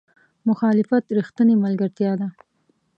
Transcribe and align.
مخالفت 0.47 1.03
رښتینې 1.17 1.55
ملګرتیا 1.63 2.11
ده. 2.19 2.27